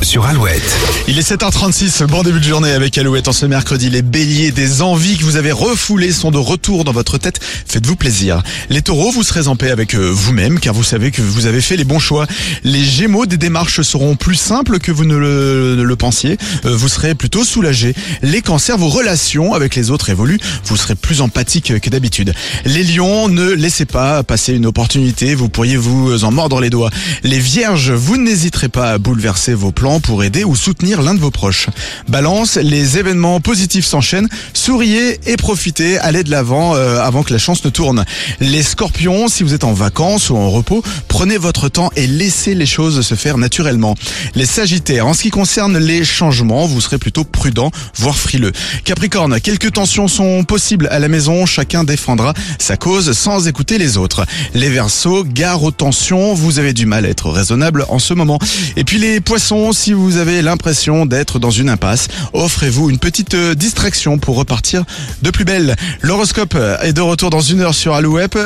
Sur 0.00 0.24
Alouette. 0.24 0.62
Il 1.06 1.18
est 1.18 1.30
7h36, 1.30 2.06
bon 2.06 2.22
début 2.22 2.40
de 2.40 2.44
journée 2.44 2.70
avec 2.72 2.96
Alouette 2.96 3.28
en 3.28 3.34
ce 3.34 3.44
mercredi. 3.44 3.90
Les 3.90 4.00
béliers, 4.00 4.52
des 4.52 4.80
envies 4.80 5.18
que 5.18 5.24
vous 5.24 5.36
avez 5.36 5.52
refoulées 5.52 6.12
sont 6.12 6.30
de 6.30 6.38
retour 6.38 6.84
dans 6.84 6.92
votre 6.92 7.18
tête. 7.18 7.40
Faites-vous 7.66 7.94
plaisir. 7.94 8.42
Les 8.70 8.80
taureaux, 8.80 9.10
vous 9.10 9.22
serez 9.22 9.46
en 9.46 9.54
paix 9.54 9.70
avec 9.70 9.94
euh, 9.94 10.08
vous-même 10.10 10.60
car 10.60 10.72
vous 10.72 10.82
savez 10.82 11.10
que 11.10 11.20
vous 11.20 11.44
avez 11.44 11.60
fait 11.60 11.76
les 11.76 11.84
bons 11.84 11.98
choix. 11.98 12.26
Les 12.62 12.82
gémeaux, 12.82 13.26
des 13.26 13.36
démarches 13.36 13.82
seront 13.82 14.16
plus 14.16 14.36
simples 14.36 14.78
que 14.78 14.90
vous 14.90 15.04
ne 15.04 15.16
le, 15.16 15.74
ne 15.76 15.82
le 15.82 15.96
pensiez. 15.96 16.38
Euh, 16.64 16.74
Vous 16.74 16.88
serez 16.88 17.14
plutôt 17.14 17.44
soulagé. 17.44 17.94
Les 18.22 18.40
cancers, 18.40 18.78
vos 18.78 18.88
relations 18.88 19.52
avec 19.52 19.74
les 19.74 19.90
autres 19.90 20.08
évoluent. 20.08 20.40
Vous 20.64 20.78
serez 20.78 20.94
plus 20.94 21.20
empathique 21.20 21.80
que 21.80 21.90
d'habitude. 21.90 22.32
Les 22.64 22.82
lions, 22.82 23.28
ne 23.28 23.50
laissez 23.50 23.84
pas 23.84 24.22
passer 24.22 24.54
une 24.54 24.64
opportunité. 24.64 25.34
Vous 25.34 25.50
pourriez 25.50 25.76
vous 25.76 26.24
en 26.24 26.30
mordre 26.32 26.62
les 26.62 26.70
doigts. 26.70 26.90
Les 27.24 27.38
vierges, 27.38 27.90
vous 27.90 28.16
n'hésiterez 28.16 28.70
pas 28.70 28.92
à 28.92 28.96
bouleverser 28.98 29.33
vos 29.54 29.72
plans 29.72 30.00
pour 30.00 30.24
aider 30.24 30.44
ou 30.44 30.56
soutenir 30.56 31.02
l'un 31.02 31.14
de 31.14 31.20
vos 31.20 31.30
proches. 31.30 31.68
Balance, 32.08 32.56
les 32.56 32.98
événements 32.98 33.40
positifs 33.40 33.86
s'enchaînent. 33.86 34.28
Souriez 34.52 35.20
et 35.26 35.36
profitez. 35.36 35.98
Allez 35.98 36.24
de 36.24 36.30
l'avant 36.30 36.74
euh, 36.74 37.00
avant 37.00 37.22
que 37.22 37.32
la 37.32 37.38
chance 37.38 37.64
ne 37.64 37.70
tourne. 37.70 38.04
Les 38.40 38.62
scorpions, 38.62 39.28
si 39.28 39.42
vous 39.42 39.54
êtes 39.54 39.64
en 39.64 39.72
vacances 39.72 40.30
ou 40.30 40.36
en 40.36 40.50
repos, 40.50 40.82
prenez 41.08 41.38
votre 41.38 41.68
temps 41.68 41.90
et 41.96 42.06
laissez 42.06 42.54
les 42.54 42.66
choses 42.66 43.02
se 43.02 43.14
faire 43.14 43.38
naturellement. 43.38 43.94
Les 44.34 44.46
sagittaires, 44.46 45.06
en 45.06 45.14
ce 45.14 45.22
qui 45.22 45.30
concerne 45.30 45.78
les 45.78 46.04
changements, 46.04 46.66
vous 46.66 46.80
serez 46.80 46.98
plutôt 46.98 47.24
prudent, 47.24 47.70
voire 47.96 48.16
frileux. 48.16 48.52
Capricorne, 48.84 49.40
quelques 49.40 49.72
tensions 49.72 50.08
sont 50.08 50.44
possibles 50.44 50.88
à 50.90 50.98
la 50.98 51.08
maison. 51.08 51.46
Chacun 51.46 51.84
défendra 51.84 52.34
sa 52.58 52.76
cause 52.76 53.12
sans 53.12 53.46
écouter 53.48 53.78
les 53.78 53.96
autres. 53.96 54.26
Les 54.54 54.68
versos, 54.68 55.24
gare 55.24 55.62
aux 55.62 55.70
tensions. 55.70 56.34
Vous 56.34 56.58
avez 56.58 56.72
du 56.72 56.86
mal 56.86 57.04
à 57.04 57.08
être 57.08 57.30
raisonnable 57.30 57.84
en 57.88 57.98
ce 57.98 58.14
moment. 58.14 58.38
Et 58.76 58.84
puis 58.84 58.98
les 58.98 59.20
poissons, 59.24 59.72
si 59.72 59.92
vous 59.92 60.18
avez 60.18 60.42
l'impression 60.42 61.06
d'être 61.06 61.38
dans 61.38 61.50
une 61.50 61.68
impasse, 61.68 62.08
offrez-vous 62.32 62.90
une 62.90 62.98
petite 62.98 63.34
euh, 63.34 63.54
distraction 63.54 64.18
pour 64.18 64.36
repartir 64.36 64.84
de 65.22 65.30
plus 65.30 65.44
belle. 65.44 65.76
L'horoscope 66.02 66.56
est 66.82 66.92
de 66.92 67.00
retour 67.00 67.30
dans 67.30 67.40
une 67.40 67.60
heure 67.60 67.74
sur 67.74 67.94
Alouette, 67.94 68.36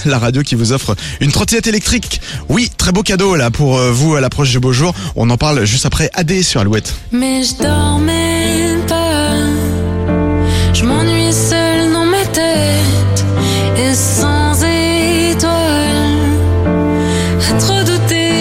la 0.06 0.18
radio 0.18 0.42
qui 0.42 0.54
vous 0.54 0.72
offre 0.72 0.96
une 1.20 1.32
trottinette 1.32 1.66
électrique. 1.66 2.20
Oui, 2.48 2.70
très 2.76 2.92
beau 2.92 3.02
cadeau 3.02 3.34
là 3.36 3.50
pour 3.50 3.76
euh, 3.76 3.90
vous 3.90 4.14
à 4.14 4.20
l'approche 4.20 4.50
du 4.50 4.60
beau 4.60 4.72
jour. 4.72 4.94
On 5.16 5.28
en 5.30 5.36
parle 5.36 5.64
juste 5.64 5.86
après 5.86 6.10
AD 6.14 6.42
sur 6.42 6.60
Alouette. 6.60 6.94